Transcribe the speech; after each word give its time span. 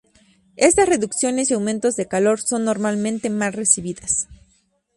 Estas 0.55 0.89
reducciones 0.89 1.51
y 1.51 1.53
aumentos 1.53 1.95
de 1.95 2.07
calor 2.07 2.39
son 2.41 2.65
normalmente 2.65 3.29
mal 3.29 3.53
recibidas. 3.53 4.27